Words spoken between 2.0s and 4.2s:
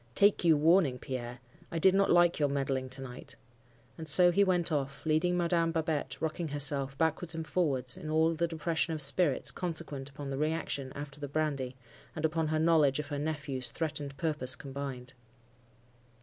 like your meddling to night.' And